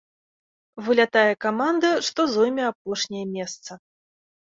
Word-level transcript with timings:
Вылятае 0.87 1.33
каманда, 1.47 1.89
што 2.09 2.21
зойме 2.35 2.63
апошняе 2.73 3.25
месца. 3.39 3.71